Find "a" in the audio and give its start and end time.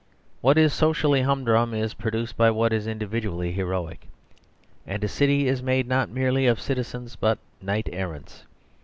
5.03-5.07